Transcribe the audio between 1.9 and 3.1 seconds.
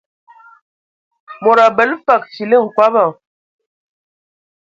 fəg fili nkɔbɔ.